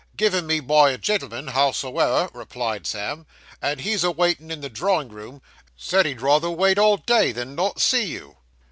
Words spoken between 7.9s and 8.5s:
you.